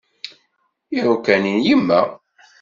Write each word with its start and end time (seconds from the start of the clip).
Iruka-nni 0.97 1.51
n 1.59 1.63
yemma. 1.67 1.99